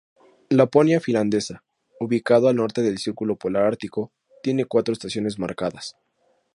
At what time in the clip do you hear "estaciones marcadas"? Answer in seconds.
4.93-5.95